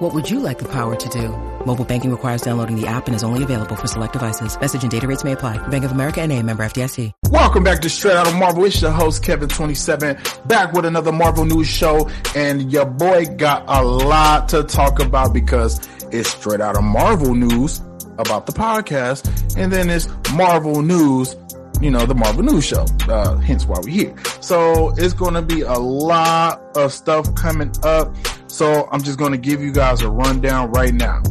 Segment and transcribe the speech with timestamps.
[0.00, 1.28] What would you like the power to do?
[1.66, 4.58] Mobile banking requires downloading the app and is only available for select devices.
[4.58, 5.58] Message and data rates may apply.
[5.68, 7.12] Bank of America and a member FDIC.
[7.30, 8.64] Welcome back to Straight Out of Marvel.
[8.64, 12.08] It's your host, Kevin27, back with another Marvel news show.
[12.34, 17.34] And your boy got a lot to talk about because it's straight out of Marvel
[17.34, 17.82] news
[18.16, 19.28] about the podcast.
[19.58, 21.36] And then it's Marvel news
[21.80, 22.84] you know, the Marvel News Show.
[23.08, 24.14] Uh, hence why we're here.
[24.40, 28.14] So it's going to be a lot of stuff coming up.
[28.50, 31.22] So I'm just going to give you guys a rundown right now.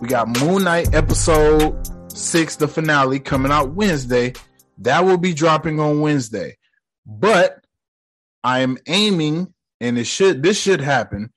[0.00, 1.74] We got Moon Knight episode
[2.12, 4.34] six, the finale coming out Wednesday.
[4.78, 6.58] That will be dropping on Wednesday.
[7.06, 7.64] But
[8.44, 11.32] I am aiming, and it should, this should happen.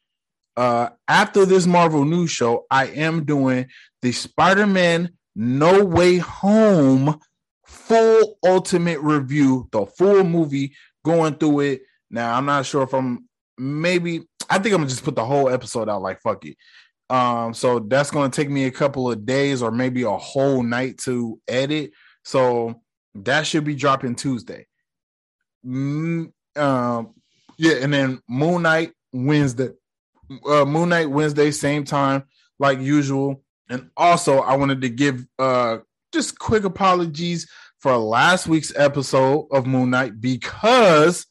[0.58, 3.67] Uh, after this Marvel News Show, I am doing
[4.02, 7.20] the Spider-Man No Way Home
[7.66, 11.81] full ultimate review, the full movie, going through it.
[12.11, 15.49] Now, I'm not sure if I'm maybe I think I'm gonna just put the whole
[15.49, 16.58] episode out like fuck it.
[17.09, 20.97] Um, so that's gonna take me a couple of days or maybe a whole night
[20.99, 21.91] to edit.
[22.23, 22.81] So
[23.16, 24.67] that should be dropping Tuesday.
[25.66, 27.14] Mm, um,
[27.58, 29.69] yeah, and then Moon Knight Wednesday,
[30.47, 32.23] uh, Moon Knight Wednesday, same time
[32.59, 33.44] like usual.
[33.69, 35.77] And also, I wanted to give uh
[36.11, 37.47] just quick apologies
[37.80, 41.25] for last week's episode of Moon Knight because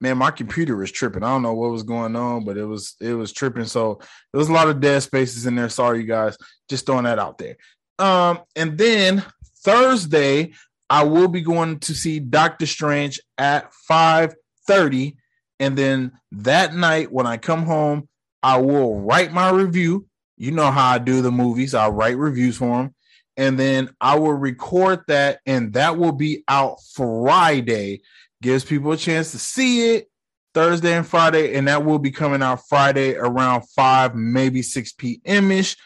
[0.00, 1.22] man, my computer was tripping.
[1.22, 3.64] I don't know what was going on, but it was it was tripping.
[3.64, 3.98] So
[4.32, 5.68] there was a lot of dead spaces in there.
[5.68, 6.36] Sorry, you guys.
[6.68, 7.56] Just throwing that out there.
[7.98, 9.24] Um, and then
[9.64, 10.52] Thursday,
[10.90, 15.16] I will be going to see Doctor Strange at 5:30.
[15.58, 18.08] And then that night, when I come home,
[18.42, 20.06] I will write my review.
[20.36, 21.74] You know how I do the movies.
[21.74, 22.94] I'll write reviews for them
[23.36, 28.00] and then I will record that, and that will be out Friday.
[28.42, 30.08] Gives people a chance to see it
[30.54, 35.50] Thursday and Friday, and that will be coming out Friday around 5, maybe 6 p.m.
[35.50, 35.76] ish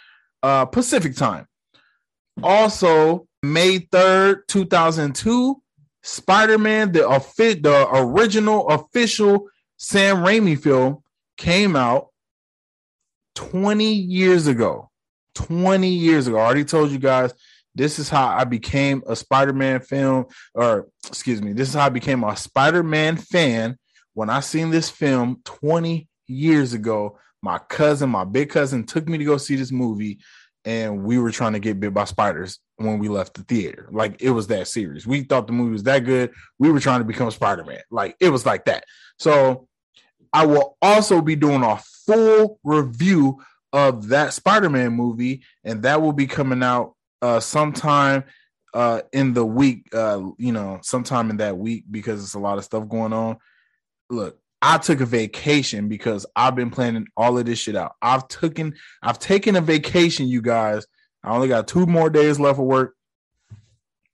[0.43, 1.47] uh, Pacific time.
[2.43, 5.63] Also, May 3rd, 2002,
[6.03, 11.03] Spider Man, the, the original official Sam Raimi film,
[11.37, 12.09] came out
[13.35, 14.91] 20 years ago.
[15.35, 16.39] 20 years ago.
[16.39, 17.33] I already told you guys
[17.81, 21.89] this is how I became a Spider-Man film, or excuse me, this is how I
[21.89, 23.79] became a Spider-Man fan
[24.13, 27.19] when I seen this film 20 years ago.
[27.43, 30.19] My cousin, my big cousin, took me to go see this movie,
[30.67, 33.89] and we were trying to get bit by spiders when we left the theater.
[33.91, 35.07] Like it was that serious.
[35.07, 36.33] We thought the movie was that good.
[36.59, 37.81] We were trying to become Spider-Man.
[37.91, 38.85] Like it was like that.
[39.19, 39.69] So
[40.35, 43.41] I will also be doing a full review
[43.73, 48.25] of that Spider-Man movie, and that will be coming out uh, sometime
[48.75, 49.89] uh, in the week.
[49.95, 53.37] Uh, you know, sometime in that week because it's a lot of stuff going on.
[54.09, 57.95] Look, I took a vacation because I've been planning all of this shit out.
[58.03, 60.87] I've taken I've taken a vacation, you guys.
[61.23, 62.95] I only got two more days left of work,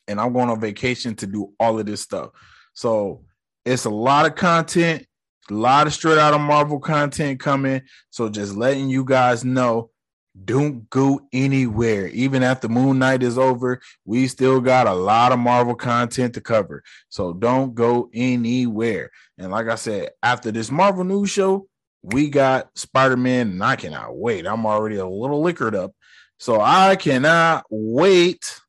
[0.08, 2.30] and I'm going on vacation to do all of this stuff.
[2.74, 3.24] So
[3.64, 5.06] it's a lot of content
[5.50, 7.82] a lot of straight out of Marvel content coming.
[8.10, 9.90] So just letting you guys know,
[10.44, 12.08] don't go anywhere.
[12.08, 16.40] Even after Moon Knight is over, we still got a lot of Marvel content to
[16.40, 16.82] cover.
[17.08, 19.10] So don't go anywhere.
[19.38, 21.68] And like I said, after this Marvel news show,
[22.02, 24.46] we got Spider Man, and I cannot wait.
[24.46, 25.92] I'm already a little liquored up.
[26.38, 28.60] So I cannot wait.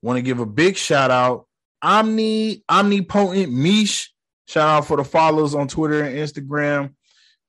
[0.00, 1.46] Want to give a big shout out.
[1.82, 4.12] Omni, omnipotent Mish
[4.48, 6.94] Shout out for the followers on Twitter and Instagram.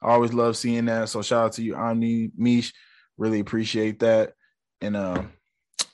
[0.02, 1.08] I always love seeing that.
[1.08, 2.74] So shout out to you, Omni Mish.
[3.19, 4.34] Really appreciate that.
[4.81, 5.24] And uh,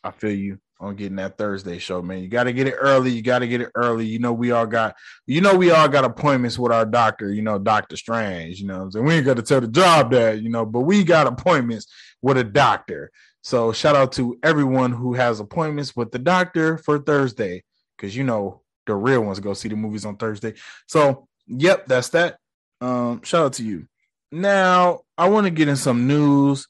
[0.03, 2.21] I feel you on getting that Thursday show, man.
[2.21, 3.09] You got to get it early.
[3.09, 4.05] You got to get it early.
[4.05, 4.95] You know, we all got,
[5.25, 8.89] you know, we all got appointments with our doctor, you know, Doctor Strange, you know,
[8.91, 11.87] so we ain't got to tell the job that, you know, but we got appointments
[12.21, 13.09] with a doctor.
[13.41, 17.63] So shout out to everyone who has appointments with the doctor for Thursday,
[17.97, 20.53] because, you know, the real ones go see the movies on Thursday.
[20.87, 22.37] So, yep, that's that.
[22.81, 23.87] Um, shout out to you.
[24.31, 26.67] Now, I want to get in some news,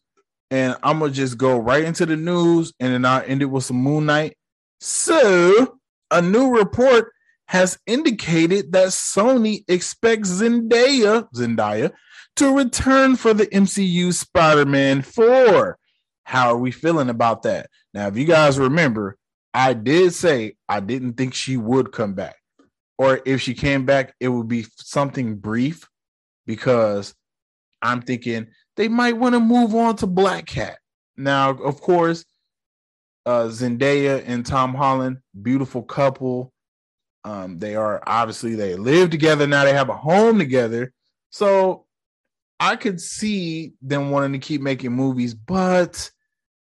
[0.56, 3.66] and I'm gonna just go right into the news, and then I'll end it with
[3.66, 4.38] some Moon Knight.
[4.80, 5.80] So,
[6.10, 7.12] a new report
[7.50, 11.92] has indicated that Sony expects Zendaya, Zendaya
[12.38, 15.78] to return for the MCU Spider-Man 4.
[16.24, 17.70] How are we feeling about that?
[17.94, 19.18] Now, if you guys remember,
[19.54, 22.38] I did say I didn't think she would come back.
[22.98, 25.86] or if she came back, it would be something brief
[26.46, 27.14] because
[27.82, 30.78] I'm thinking they might want to move on to Black Cat.
[31.18, 32.26] Now, of course,
[33.26, 36.52] uh, Zendaya and Tom Holland, beautiful couple.
[37.24, 39.64] Um, they are obviously they live together now.
[39.64, 40.94] They have a home together,
[41.32, 41.86] so
[42.60, 46.12] I could see them wanting to keep making movies, but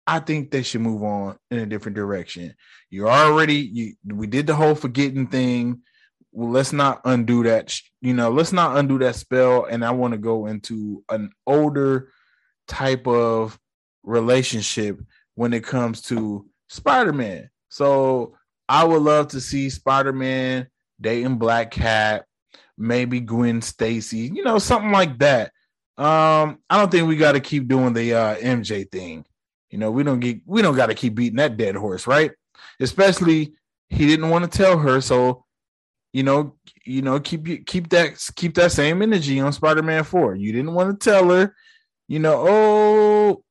[0.08, 2.56] I think they should move on in a different direction.
[2.90, 3.94] You're already you.
[4.06, 5.82] We did the whole forgetting thing.
[6.38, 7.76] Well, let's not undo that.
[8.00, 9.66] You know, let's not undo that spell.
[9.66, 12.12] And I want to go into an older
[12.68, 13.60] type of
[14.04, 15.00] relationship
[15.34, 17.50] when it comes to Spider-Man.
[17.70, 18.36] So
[18.70, 20.68] I would love to see Spider-Man
[21.02, 22.26] dating Black Cat,
[22.78, 25.48] maybe Gwen Stacy, you know, something like that.
[25.98, 29.26] Um, I don't think we got to keep doing the uh, MJ thing.
[29.72, 32.30] You know, we don't get we don't got to keep beating that dead horse, right?
[32.80, 33.56] Especially
[33.90, 35.46] he didn't want to tell her, so
[36.18, 40.34] you know, you know, keep you keep that keep that same energy on Spider-Man 4.
[40.34, 41.54] You didn't want to tell her,
[42.08, 43.44] you know, oh,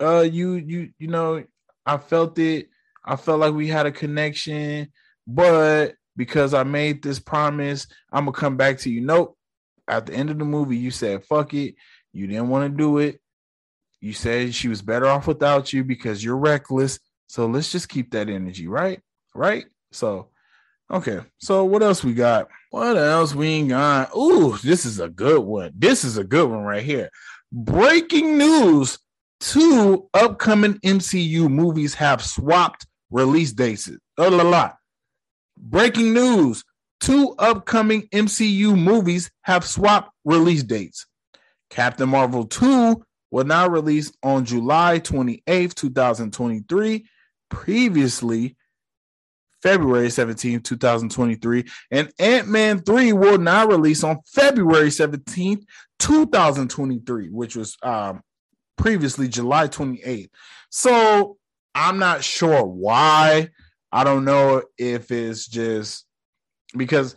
[0.00, 1.42] uh, you you you know,
[1.84, 2.68] I felt it.
[3.04, 4.92] I felt like we had a connection,
[5.26, 9.00] but because I made this promise, I'm gonna come back to you.
[9.00, 9.36] Nope.
[9.88, 11.74] At the end of the movie, you said fuck it.
[12.12, 13.20] You didn't want to do it.
[14.00, 17.00] You said she was better off without you because you're reckless.
[17.26, 19.00] So let's just keep that energy, right?
[19.34, 19.64] Right?
[19.90, 20.28] So
[20.90, 21.20] okay.
[21.38, 22.48] So what else we got?
[22.70, 24.14] What else we got?
[24.16, 25.72] Ooh, this is a good one.
[25.74, 27.10] This is a good one right here.
[27.52, 28.98] Breaking news
[29.40, 33.90] two upcoming MCU movies have swapped release dates.
[34.16, 34.72] Oh, la, la.
[35.56, 36.64] Breaking news
[37.00, 41.06] two upcoming MCU movies have swapped release dates.
[41.70, 47.06] Captain Marvel 2 will now release on July 28th, 2023.
[47.50, 48.56] Previously,
[49.68, 51.64] February 17th, 2023.
[51.90, 55.62] And Ant Man 3 will now release on February 17th,
[55.98, 58.22] 2023, which was um,
[58.78, 60.30] previously July 28th.
[60.70, 61.36] So
[61.74, 63.50] I'm not sure why.
[63.92, 66.06] I don't know if it's just
[66.74, 67.14] because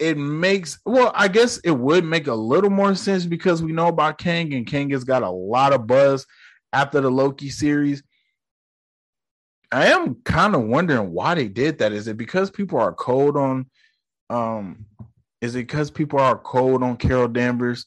[0.00, 3.88] it makes well, I guess it would make a little more sense because we know
[3.88, 6.26] about Kang and Kang has got a lot of buzz
[6.72, 8.02] after the Loki series.
[9.70, 11.92] I am kind of wondering why they did that.
[11.92, 13.66] Is it because people are cold on
[14.30, 14.86] um
[15.40, 17.86] is it because people are cold on Carol Danvers?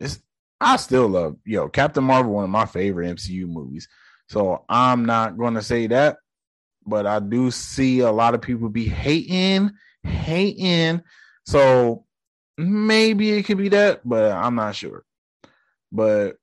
[0.00, 0.20] It's
[0.60, 3.88] I still love yo Captain Marvel, one of my favorite MCU movies.
[4.28, 6.16] So I'm not going to say that,
[6.86, 11.02] but I do see a lot of people be hating, hating.
[11.44, 12.06] So
[12.56, 15.04] maybe it could be that, but I'm not sure.
[15.92, 16.36] But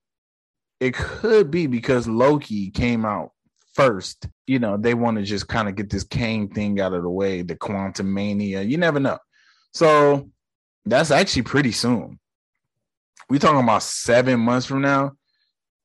[0.78, 3.32] it could be because Loki came out
[3.74, 4.28] first.
[4.46, 7.10] You know, they want to just kind of get this Kang thing out of the
[7.10, 8.68] way, the Quantumania.
[8.68, 9.18] You never know.
[9.72, 10.30] So
[10.84, 12.18] that's actually pretty soon
[13.32, 15.12] we talking about seven months from now,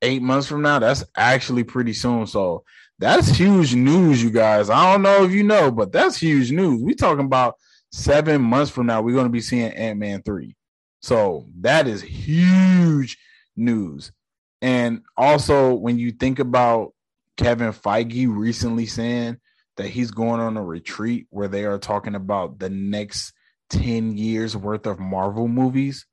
[0.01, 0.79] eight months from now.
[0.79, 2.27] That's actually pretty soon.
[2.27, 2.65] So
[2.99, 4.69] that's huge news, you guys.
[4.69, 6.83] I don't know if you know, but that's huge news.
[6.83, 7.55] We talking about
[7.89, 9.01] seven months from now.
[9.01, 10.57] We're going to be seeing Ant Man three.
[11.01, 13.17] So that is huge
[13.55, 14.11] news.
[14.61, 16.93] And also, when you think about
[17.37, 19.37] Kevin Feige recently saying
[19.77, 23.33] that he's going on a retreat where they are talking about the next
[23.69, 26.05] 10 years worth of Marvel movies,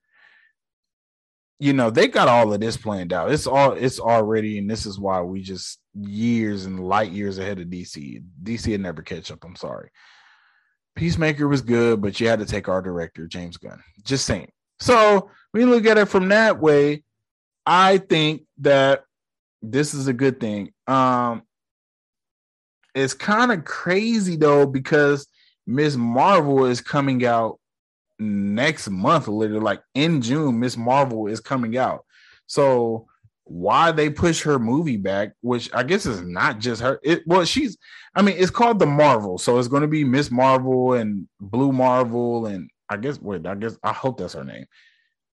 [1.58, 3.30] you know they got all of this planned out.
[3.32, 7.60] It's all it's already and this is why we just years and light years ahead
[7.60, 9.90] of dc dc had never catch up i'm sorry.
[10.96, 13.82] Peacemaker was good but you had to take our director james gunn.
[14.02, 14.50] Just saying.
[14.80, 17.04] So we look at it from that way.
[17.64, 19.04] I think that
[19.70, 21.42] this is a good thing um
[22.94, 25.26] it's kind of crazy though because
[25.66, 27.58] Miss Marvel is coming out
[28.18, 32.04] next month, literally like in June, Miss Marvel is coming out.
[32.46, 33.06] So
[33.44, 37.00] why they push her movie back, which I guess is not just her.
[37.02, 37.76] It well, she's
[38.14, 42.46] I mean, it's called the Marvel, so it's gonna be Miss Marvel and Blue Marvel,
[42.46, 44.66] and I guess wait, I guess I hope that's her name.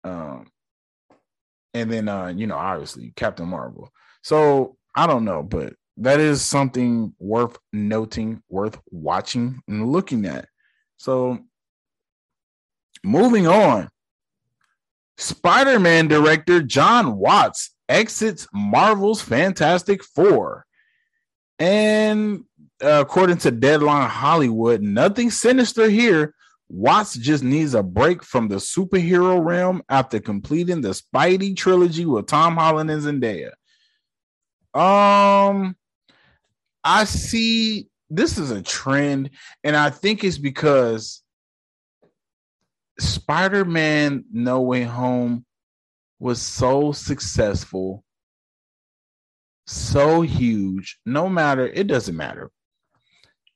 [0.04, 0.46] Um
[1.80, 3.90] and then uh, you know, obviously Captain Marvel.
[4.22, 10.46] So I don't know, but that is something worth noting, worth watching and looking at.
[10.96, 11.40] So
[13.02, 13.88] Moving on.
[15.16, 20.66] Spider Man director John Watts exits Marvel's Fantastic Four.
[21.58, 22.44] And
[22.82, 26.34] uh, according to Deadline Hollywood, nothing sinister here.
[26.72, 32.28] Watts just needs a break from the superhero realm after completing the Spidey trilogy with
[32.28, 33.50] Tom Holland and Zendaya.
[34.72, 35.74] Um,
[36.84, 39.30] I see this is a trend,
[39.64, 41.24] and I think it's because
[43.00, 45.44] Spider-Man No Way Home
[46.20, 48.04] was so successful,
[49.66, 51.00] so huge.
[51.04, 52.52] No matter, it doesn't matter.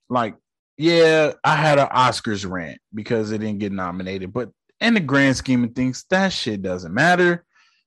[0.08, 0.34] Like,
[0.76, 4.50] yeah, I had an Oscars rant because it didn't get nominated, but
[4.80, 7.44] in the grand scheme of things, that shit doesn't matter.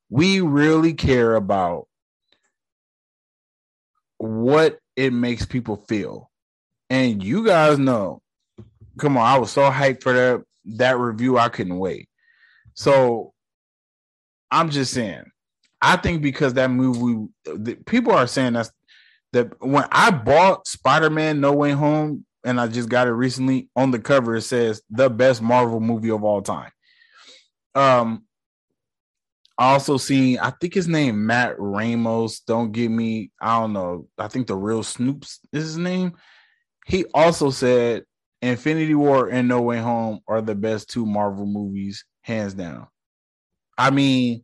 [0.10, 1.88] We really care about
[4.18, 6.32] what it makes people feel.
[6.90, 8.22] And you guys know,
[8.98, 10.44] come on, I was so hyped for that
[10.76, 12.10] that review, I couldn't wait.
[12.74, 13.34] So
[14.52, 15.24] I'm just saying,
[15.82, 18.72] I think because that movie, the, people are saying that's
[19.34, 23.70] that when I bought Spider Man No Way Home, and I just got it recently
[23.76, 26.72] on the cover, it says the best Marvel movie of all time.
[27.76, 28.24] Um,
[29.58, 32.42] I also seen, I think his name Matt Ramos.
[32.42, 34.08] Don't give me, I don't know.
[34.18, 36.14] I think the real Snoops is his name.
[36.86, 38.04] He also said
[38.42, 42.88] Infinity War and No Way Home are the best two Marvel movies, hands down.
[43.78, 44.44] I mean,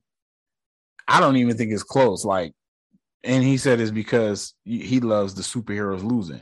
[1.07, 2.25] I don't even think it's close.
[2.25, 2.53] Like,
[3.23, 6.41] and he said it's because he loves the superheroes losing.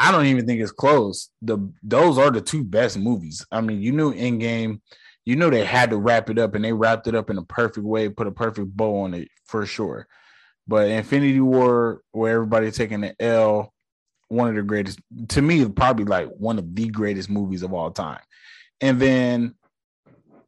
[0.00, 1.28] I don't even think it's close.
[1.42, 3.44] The those are the two best movies.
[3.52, 4.80] I mean, you knew Endgame,
[5.26, 7.44] you know they had to wrap it up, and they wrapped it up in a
[7.44, 10.08] perfect way, put a perfect bow on it for sure.
[10.66, 13.74] But Infinity War, where everybody taking the L,
[14.28, 17.90] one of the greatest to me, probably like one of the greatest movies of all
[17.90, 18.20] time.
[18.80, 19.54] And then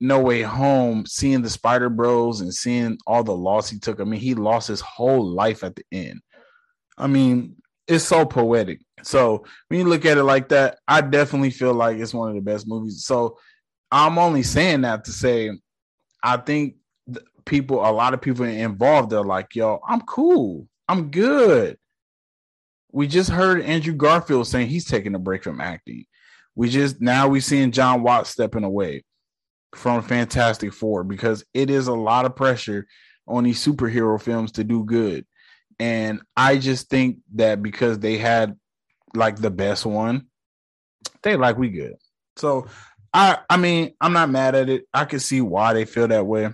[0.01, 4.01] No Way Home, seeing the Spider Bros and seeing all the loss he took.
[4.01, 6.23] I mean, he lost his whole life at the end.
[6.97, 7.57] I mean,
[7.87, 8.81] it's so poetic.
[9.03, 12.35] So when you look at it like that, I definitely feel like it's one of
[12.35, 13.05] the best movies.
[13.05, 13.39] So
[13.91, 15.51] I'm only saying that to say,
[16.23, 16.77] I think
[17.45, 20.69] people, a lot of people involved, they're like, yo, I'm cool.
[20.89, 21.79] I'm good.
[22.91, 26.05] We just heard Andrew Garfield saying he's taking a break from acting.
[26.55, 29.05] We just now we seeing John Watts stepping away
[29.75, 32.87] from Fantastic Four because it is a lot of pressure
[33.27, 35.25] on these superhero films to do good.
[35.79, 38.57] And I just think that because they had
[39.15, 40.27] like the best one,
[41.23, 41.95] they like we good.
[42.37, 42.67] So
[43.13, 44.85] I I mean, I'm not mad at it.
[44.93, 46.53] I can see why they feel that way.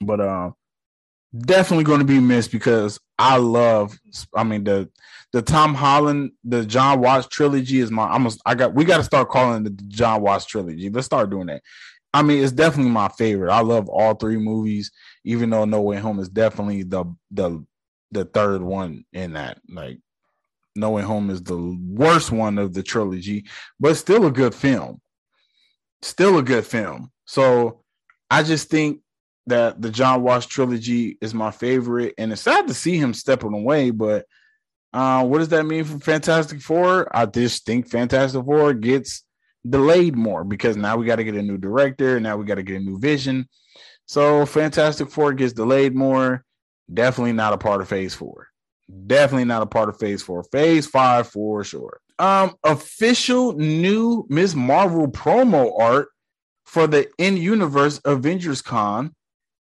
[0.00, 0.54] But um
[1.36, 3.98] definitely going to be missed because I love.
[4.34, 4.90] I mean the
[5.32, 8.08] the Tom Holland, the John Watts trilogy is my.
[8.10, 8.74] Almost I got.
[8.74, 10.88] We got to start calling the John Watts trilogy.
[10.88, 11.62] Let's start doing that.
[12.14, 13.52] I mean, it's definitely my favorite.
[13.52, 14.90] I love all three movies,
[15.24, 17.64] even though No Way Home is definitely the the
[18.12, 19.58] the third one in that.
[19.68, 19.98] Like
[20.76, 23.46] No Way Home is the worst one of the trilogy,
[23.80, 25.00] but still a good film.
[26.02, 27.10] Still a good film.
[27.24, 27.82] So
[28.30, 29.00] I just think
[29.46, 33.54] that the John Watts trilogy is my favorite, and it's sad to see him stepping
[33.54, 33.90] away.
[33.90, 34.26] But
[34.92, 37.14] uh, what does that mean for Fantastic Four?
[37.16, 39.24] I just think Fantastic Four gets
[39.68, 42.62] delayed more because now we got to get a new director, now we got to
[42.62, 43.48] get a new vision.
[44.06, 46.44] So Fantastic Four gets delayed more.
[46.92, 48.48] Definitely not a part of Phase Four.
[49.06, 50.44] Definitely not a part of Phase Four.
[50.44, 52.00] Phase Five for sure.
[52.18, 54.54] Um, official new Ms.
[54.54, 56.08] Marvel promo art
[56.64, 59.14] for the in universe Avengers Con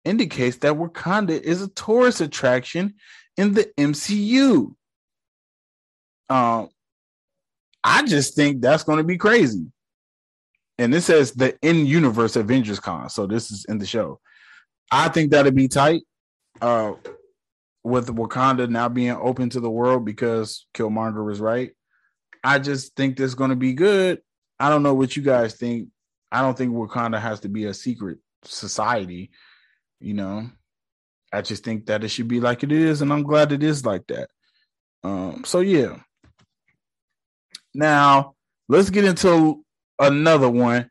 [0.05, 2.95] indicates that Wakanda is a tourist attraction
[3.37, 4.75] in the MCU.
[6.31, 6.69] Um,
[7.85, 9.67] I just think that's going to be crazy.
[10.79, 13.09] And this says the in universe Avengers Con.
[13.11, 14.21] So this is in the show.
[14.91, 16.03] I think that'd be tight.
[16.61, 16.93] Uh,
[17.89, 21.73] with Wakanda now being open to the world because Killmonger was right.
[22.45, 24.21] I just think this is going to be good.
[24.61, 25.89] I don't know what you guys think.
[26.31, 29.31] I don't think Wakanda has to be a secret society.
[30.01, 30.51] You know,
[31.33, 33.85] I just think that it should be like it is, and I'm glad it is
[33.85, 34.29] like that.
[35.03, 35.97] Um, so yeah.
[37.75, 38.35] Now
[38.69, 39.65] let's get into
[39.99, 40.91] another one.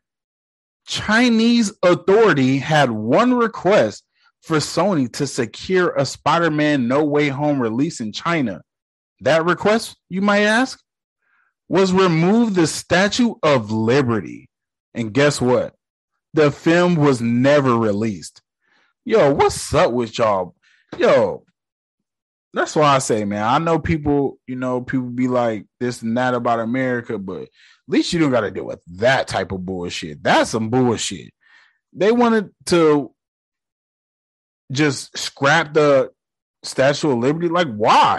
[0.86, 4.04] Chinese authority had one request
[4.42, 8.62] for Sony to secure a Spider-Man No Way Home release in China.
[9.20, 10.80] That request, you might ask,
[11.68, 14.48] was remove the Statue of Liberty.
[14.94, 15.74] And guess what?
[16.34, 18.42] The film was never released
[19.08, 20.54] yo, what's up with y'all?
[20.98, 21.42] Yo,
[22.52, 26.16] that's why I say, man, I know people, you know, people be like this and
[26.18, 27.48] that about America, but at
[27.86, 30.22] least you don't got to deal with that type of bullshit.
[30.22, 31.32] That's some bullshit.
[31.94, 33.10] They wanted to
[34.72, 36.10] just scrap the
[36.62, 37.48] Statue of Liberty.
[37.48, 38.18] Like, why?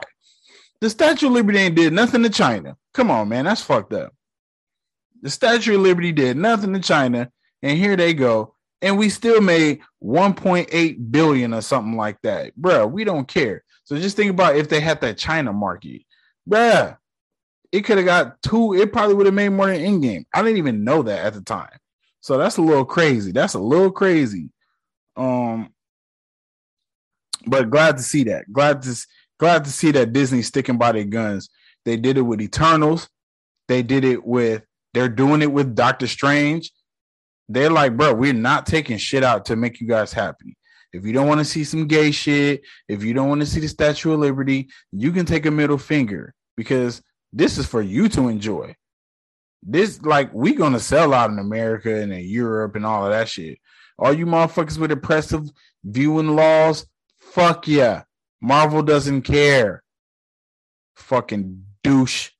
[0.81, 2.77] The Statue of Liberty ain't did nothing to China.
[2.93, 4.13] Come on, man, that's fucked up.
[5.21, 9.41] The Statue of Liberty did nothing to China, and here they go and we still
[9.41, 12.55] made 1.8 billion or something like that.
[12.59, 13.63] Bruh, we don't care.
[13.83, 16.03] So just think about if they had that China market.
[16.49, 16.97] Bruh,
[17.71, 18.73] it could have got two.
[18.73, 20.25] It probably would have made more than Endgame.
[20.33, 21.77] I didn't even know that at the time.
[22.21, 23.31] So that's a little crazy.
[23.31, 24.49] That's a little crazy.
[25.15, 25.73] Um,
[27.45, 28.51] but glad to see that.
[28.51, 28.95] Glad to
[29.39, 31.49] glad to see that Disney sticking by their guns.
[31.85, 33.09] They did it with Eternals.
[33.67, 34.63] They did it with.
[34.93, 36.71] They're doing it with Doctor Strange.
[37.47, 40.55] They're like, bro, we're not taking shit out to make you guys happy.
[40.91, 43.59] If you don't want to see some gay shit, if you don't want to see
[43.59, 48.09] the Statue of Liberty, you can take a middle finger because this is for you
[48.09, 48.75] to enjoy.
[49.61, 53.29] This like we gonna sell out in America and in Europe and all of that
[53.29, 53.59] shit.
[53.97, 55.49] All you motherfuckers with oppressive
[55.83, 56.87] viewing laws,
[57.31, 58.03] fuck yeah.
[58.41, 59.83] Marvel doesn't care.
[60.95, 62.31] Fucking douche.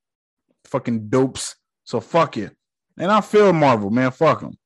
[0.66, 1.56] Fucking dopes.
[1.84, 2.56] So fuck it.
[2.98, 4.12] And I feel Marvel, man.
[4.12, 4.58] Fuck them.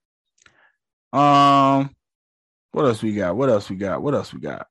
[1.20, 1.92] Um,
[2.72, 3.36] what else we got?
[3.36, 4.02] What else we got?
[4.02, 4.68] What else we got?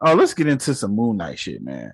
[0.00, 1.92] Oh, let's get into some Moon Knight shit, man.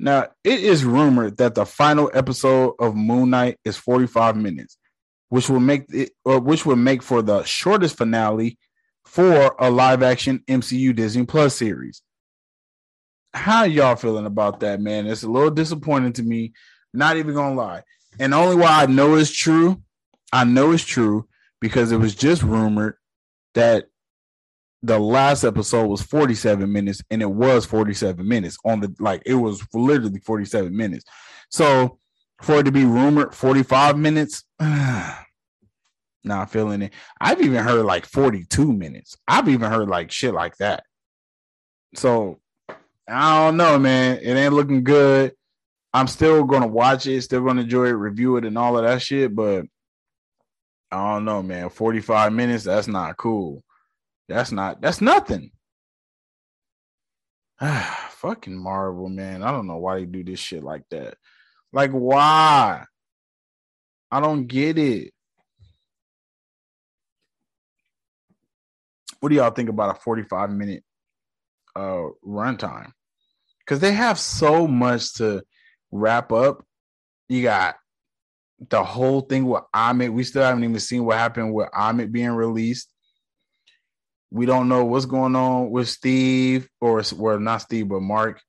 [0.00, 4.76] Now, it is rumored that the final episode of Moon Knight is 45 minutes,
[5.28, 8.58] which will make it or which will make for the shortest finale
[9.04, 12.02] for a live action MCU Disney Plus series.
[13.32, 15.06] How y'all feeling about that, man?
[15.06, 16.52] It's a little disappointing to me,
[16.92, 17.82] not even gonna lie.
[18.18, 19.82] And only why I know it's true,
[20.32, 21.28] I know it's true
[21.60, 22.96] because it was just rumored
[23.54, 23.86] that
[24.82, 29.34] the last episode was 47 minutes and it was 47 minutes on the like it
[29.34, 31.04] was literally 47 minutes.
[31.50, 31.98] So
[32.42, 34.44] for it to be rumored 45 minutes,
[36.24, 36.92] not feeling it.
[37.20, 39.16] I've even heard like 42 minutes.
[39.28, 40.84] I've even heard like shit like that.
[41.94, 42.40] So
[43.08, 44.18] I don't know, man.
[44.22, 45.32] It ain't looking good.
[45.92, 49.00] I'm still gonna watch it, still gonna enjoy it, review it, and all of that
[49.00, 49.34] shit.
[49.34, 49.66] But
[50.90, 51.68] I don't know, man.
[51.68, 53.62] 45 minutes, that's not cool.
[54.28, 55.52] That's not that's nothing.
[57.60, 59.42] Fucking Marvel, man.
[59.42, 61.16] I don't know why they do this shit like that.
[61.72, 62.84] Like, why?
[64.10, 65.13] I don't get it.
[69.24, 70.84] What do y'all think about a 45 minute
[71.74, 72.90] uh runtime?
[73.60, 75.42] Because they have so much to
[75.90, 76.62] wrap up.
[77.30, 77.76] You got
[78.68, 80.12] the whole thing with Ammit.
[80.12, 82.92] We still haven't even seen what happened with Ammit being released.
[84.30, 88.42] We don't know what's going on with Steve or well, not Steve, but Mark.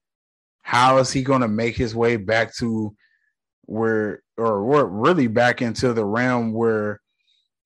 [0.62, 2.94] How is he going to make his way back to
[3.62, 7.00] where, or really back into the realm where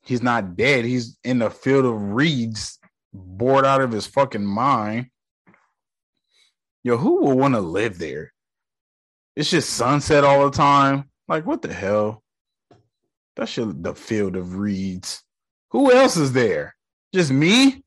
[0.04, 0.86] he's not dead?
[0.86, 2.79] He's in the field of reeds,
[3.13, 5.08] bored out of his fucking mind.
[6.84, 8.34] Yo, who will want to live there?
[9.36, 11.10] It's just sunset all the time.
[11.28, 12.24] Like, what the hell?
[13.36, 15.24] That's the field of reeds.
[15.72, 16.76] Who else is there?
[17.13, 17.84] Just me?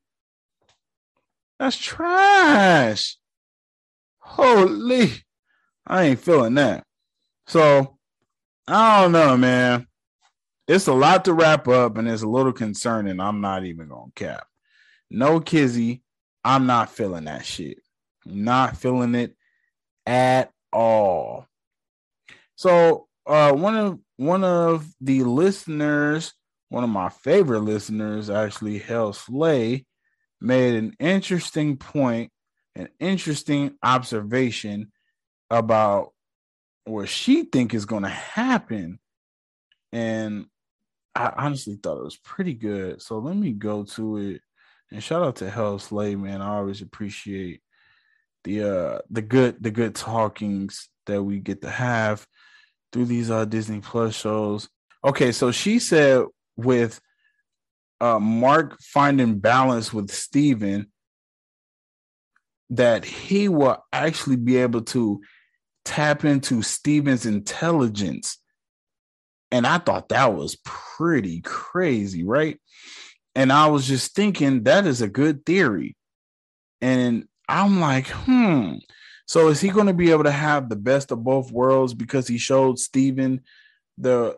[1.59, 3.17] That's trash.
[4.19, 5.11] Holy,
[5.85, 6.83] I ain't feeling that.
[7.45, 7.97] So
[8.67, 9.87] I don't know, man.
[10.67, 13.19] It's a lot to wrap up, and it's a little concerning.
[13.19, 14.47] I'm not even gonna cap.
[15.13, 16.01] No Kizzy,
[16.43, 17.77] I'm not feeling that shit.
[18.25, 19.35] Not feeling it
[20.05, 21.47] at all.
[22.55, 26.33] So uh one of one of the listeners,
[26.69, 29.85] one of my favorite listeners, actually, Hell Slay,
[30.41, 32.31] made an interesting point,
[32.75, 34.91] an interesting observation
[35.49, 36.11] about
[36.85, 38.99] what she think is going to happen.
[39.91, 40.47] And
[41.15, 43.01] I honestly thought it was pretty good.
[43.01, 44.41] So let me go to it.
[44.93, 46.43] And shout out to Hell Slay, man.
[46.43, 47.61] I always appreciate
[48.43, 52.27] the uh the good the good talkings that we get to have
[52.91, 54.69] through these uh Disney Plus shows.
[55.03, 56.25] Okay, so she said
[56.55, 57.01] with
[58.01, 60.91] uh, Mark finding balance with Steven
[62.69, 65.21] that he will actually be able to
[65.85, 68.37] tap into Steven's intelligence.
[69.51, 72.59] And I thought that was pretty crazy, right?
[73.35, 75.95] And I was just thinking that is a good theory.
[76.81, 78.75] And I'm like, hmm.
[79.25, 82.27] So is he going to be able to have the best of both worlds because
[82.27, 83.41] he showed Steven
[83.97, 84.37] the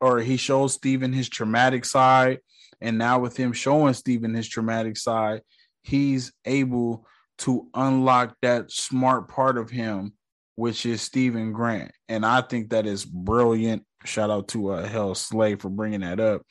[0.00, 2.38] or he showed Steven his traumatic side
[2.80, 5.42] and now with him showing Steven his traumatic side,
[5.82, 7.06] he's able
[7.38, 10.12] to unlock that smart part of him,
[10.56, 11.92] which is Steven Grant.
[12.08, 13.84] And I think that is brilliant.
[14.04, 16.42] Shout out to uh, Hell Slay for bringing that up.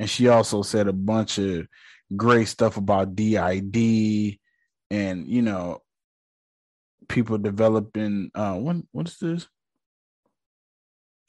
[0.00, 1.68] And she also said a bunch of
[2.16, 4.38] great stuff about DID
[4.90, 5.82] and, you know,
[7.08, 9.48] people developing uh what what is this?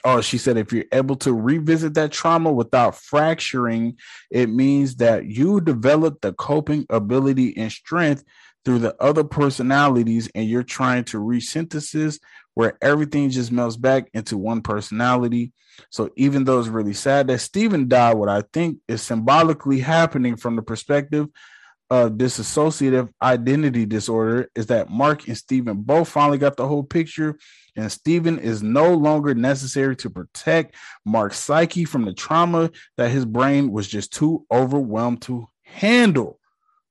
[0.04, 3.98] oh, she said, if you're able to revisit that trauma without fracturing,
[4.30, 8.24] it means that you develop the coping ability and strength
[8.64, 12.20] through the other personalities, and you're trying to resynthesis
[12.54, 15.52] where everything just melts back into one personality.
[15.90, 20.36] So even though it's really sad that Steven died, what I think is symbolically happening
[20.36, 21.28] from the perspective
[21.90, 27.38] of dissociative identity disorder is that Mark and Steven both finally got the whole picture,
[27.76, 33.26] and Steven is no longer necessary to protect Mark's psyche from the trauma that his
[33.26, 36.40] brain was just too overwhelmed to handle.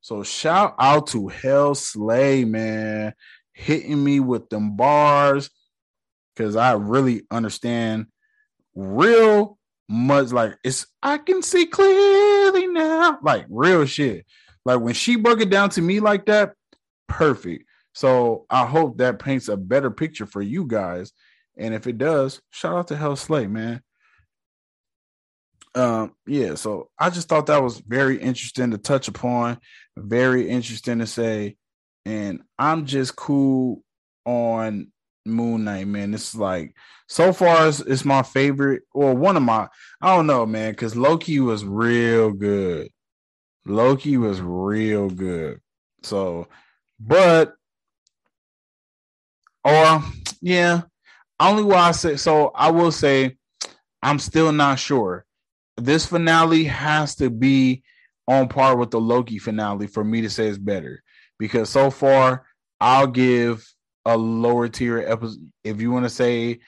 [0.03, 3.15] So shout out to Hell Slay, man,
[3.55, 5.49] hitting me with them bars
[6.35, 8.07] because I really understand
[8.75, 10.33] real much.
[10.33, 14.27] Like it's I can see clearly now, like real shit.
[14.65, 16.53] Like when she broke it down to me like that,
[17.09, 17.65] perfect.
[17.93, 21.13] So I hope that paints a better picture for you guys.
[21.57, 23.83] And if it does, shout out to Hell Slay, man.
[25.75, 29.59] Um, yeah, so I just thought that was very interesting to touch upon,
[29.97, 31.57] very interesting to say.
[32.05, 33.83] And I'm just cool
[34.25, 34.91] on
[35.27, 36.11] Moon Knight, man.
[36.11, 36.75] This is like
[37.07, 39.69] so far it's, it's my favorite, or one of my
[40.01, 42.89] I don't know, man, because Loki was real good.
[43.67, 45.61] Loki was real good.
[46.03, 46.49] So,
[46.99, 47.55] but
[49.65, 50.03] or
[50.41, 50.83] yeah,
[51.39, 53.37] only why I say so I will say
[54.03, 55.27] I'm still not sure
[55.77, 57.83] this finale has to be
[58.29, 61.03] on par with the Loki finale for me to say it's better.
[61.39, 62.47] Because so far,
[62.81, 63.67] I'll give
[64.05, 65.51] a lower tier episode.
[65.65, 66.61] If you want to say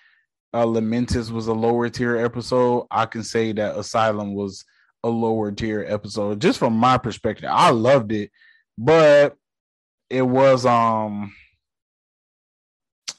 [0.52, 4.64] uh, Lamentis was a lower tier episode, I can say that Asylum was
[5.02, 6.40] a lower tier episode.
[6.40, 8.30] Just from my perspective, I loved it,
[8.76, 9.36] but
[10.10, 11.34] it was um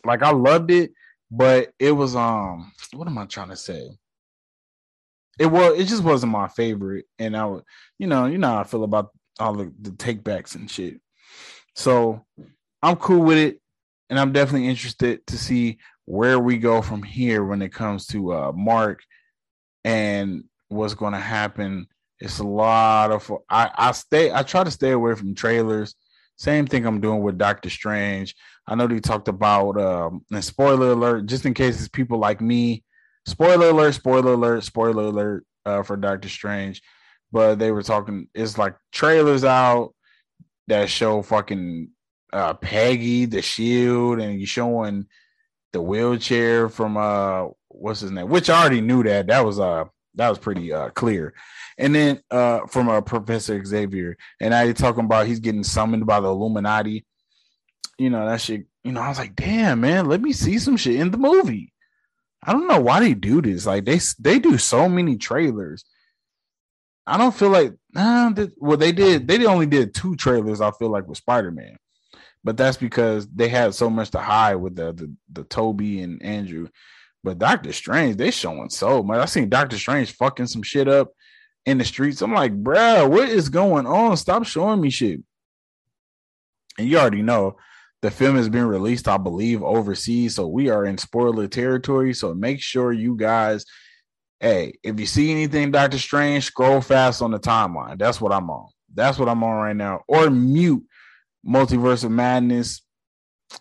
[0.06, 0.92] like I loved it,
[1.32, 3.90] but it was um what am I trying to say?
[5.40, 7.64] it was it just wasn't my favorite, and I would
[7.98, 11.00] you know you know how I feel about all the, the takebacks and shit.
[11.76, 12.26] So
[12.82, 13.62] I'm cool with it,
[14.14, 18.32] and I'm definitely interested to see where we go from here when it comes to
[18.32, 19.02] uh, Mark
[19.84, 21.88] and what's going to happen.
[22.20, 25.96] It's a lot of I I stay I try to stay away from trailers.
[26.38, 28.36] Same thing I'm doing with Doctor Strange.
[28.68, 32.40] I know they talked about um and spoiler alert, just in case it's people like
[32.40, 32.84] me
[33.26, 36.84] spoiler alert, spoiler alert, spoiler alert uh, for Doctor Strange.
[37.32, 39.96] But they were talking, it's like trailers out
[40.68, 41.90] that show fucking
[42.34, 45.08] uh, Peggy, the shield, and you showing
[45.72, 49.28] the wheelchair from uh what's his name, which I already knew that.
[49.28, 51.34] That was uh that was pretty uh clear.
[51.78, 56.20] And then uh from uh Professor Xavier, and I talking about he's getting summoned by
[56.20, 57.06] the Illuminati.
[57.98, 60.78] You know, that shit, you know, I was like, damn man, let me see some
[60.78, 61.74] shit in the movie.
[62.44, 63.66] I don't know why they do this.
[63.66, 65.86] Like they they do so many trailers.
[67.06, 70.62] I don't feel like nah, they, well they did they only did two trailers.
[70.62, 71.78] I feel like with Spider Man,
[72.44, 76.22] but that's because they had so much to hide with the the, the Tobey and
[76.22, 76.68] Andrew.
[77.24, 79.20] But Doctor Strange, they showing so much.
[79.20, 81.14] I seen Doctor Strange fucking some shit up
[81.66, 82.22] in the streets.
[82.22, 84.18] I'm like, bro, what is going on?
[84.18, 85.22] Stop showing me shit.
[86.78, 87.58] And you already know
[88.02, 90.36] the film has been released, I believe, overseas.
[90.36, 92.14] So we are in spoiler territory.
[92.14, 93.66] So make sure you guys,
[94.42, 97.98] hey, if you see anything Doctor Strange, scroll fast on the timeline.
[97.98, 98.68] That's what I'm on.
[98.94, 100.02] That's what I'm on right now.
[100.08, 100.84] Or mute
[101.48, 102.82] Multiverse of Madness.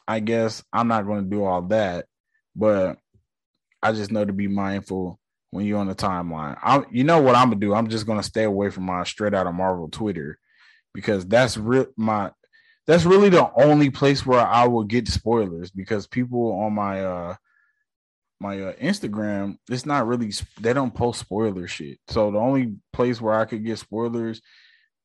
[0.08, 2.06] I guess I'm not going to do all that,
[2.56, 2.98] but
[3.82, 5.18] I just know to be mindful
[5.52, 6.56] when you're on the timeline.
[6.62, 7.74] I, you know what I'm gonna do?
[7.74, 10.38] I'm just gonna stay away from my straight out of Marvel Twitter
[10.94, 11.86] because that's real.
[11.96, 12.32] My
[12.86, 17.36] that's really the only place where I will get spoilers because people on my uh
[18.40, 21.98] my uh, Instagram, it's not really they don't post spoiler shit.
[22.08, 24.40] So the only place where I could get spoilers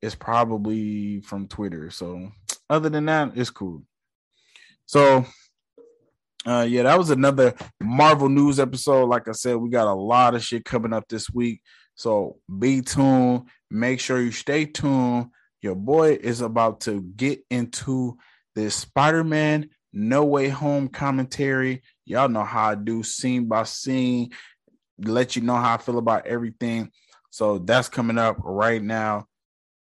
[0.01, 1.89] is probably from Twitter.
[1.89, 2.31] So
[2.69, 3.83] other than that, it's cool.
[4.85, 5.25] So
[6.45, 9.05] uh yeah, that was another Marvel news episode.
[9.05, 11.61] Like I said, we got a lot of shit coming up this week.
[11.95, 13.49] So be tuned.
[13.69, 15.29] Make sure you stay tuned
[15.61, 18.17] your boy is about to get into
[18.55, 21.81] this Spider-Man No Way Home commentary.
[22.05, 24.29] Y'all know how I do scene by scene,
[24.99, 26.91] let you know how I feel about everything.
[27.31, 29.25] So that's coming up right now.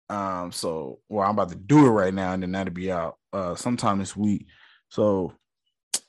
[0.10, 3.18] Um, so well, I'm about to do it right now, and then that'll be out
[3.32, 4.48] uh sometime this week.
[4.90, 5.34] So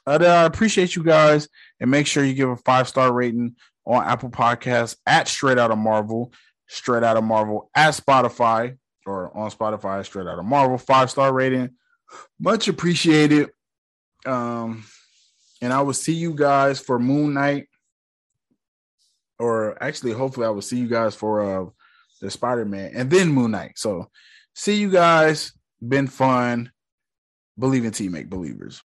[0.07, 4.31] I appreciate you guys, and make sure you give a five star rating on Apple
[4.31, 6.33] Podcasts at Straight Out of Marvel,
[6.69, 11.33] Straight Out of Marvel at Spotify, or on Spotify, straight out of Marvel, five star
[11.33, 11.71] rating.
[12.39, 13.51] Much appreciated.
[14.27, 14.85] Um,
[15.63, 17.69] and I will see you guys for Moon Knight,
[19.39, 21.71] or actually, hopefully, I will see you guys for uh
[22.21, 23.73] the Spider Man and then Moon Knight.
[23.77, 24.09] So,
[24.55, 25.53] see you guys.
[25.87, 26.71] Been fun.
[27.59, 28.83] Believe in teammate believers.